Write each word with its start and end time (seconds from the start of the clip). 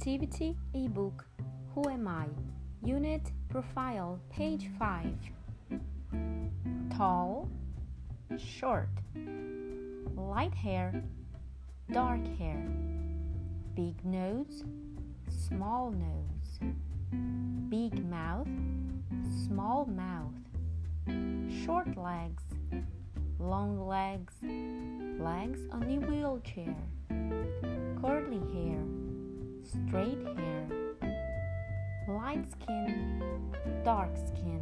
Activity 0.00 0.56
ebook 0.72 1.26
Who 1.74 1.86
Am 1.90 2.08
I? 2.08 2.24
Unit 2.82 3.20
Profile, 3.50 4.18
page 4.30 4.70
5. 4.78 5.04
Tall, 6.96 7.50
short, 8.38 8.88
light 10.16 10.54
hair, 10.54 11.04
dark 11.92 12.26
hair, 12.38 12.66
big 13.76 14.02
nose, 14.02 14.64
small 15.28 15.90
nose, 15.90 16.70
big 17.68 18.02
mouth, 18.08 18.48
small 19.46 19.84
mouth, 19.84 20.32
short 21.66 21.94
legs, 21.98 22.44
long 23.38 23.86
legs, 23.86 24.32
legs 25.20 25.60
on 25.70 25.82
a 25.82 25.98
wheelchair, 26.06 26.74
straight 29.70 30.18
hair, 30.36 30.66
light 32.08 32.44
skin, 32.50 33.22
dark 33.84 34.10
skin. 34.16 34.60